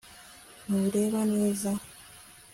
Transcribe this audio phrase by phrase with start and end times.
[0.65, 1.71] ntureba neza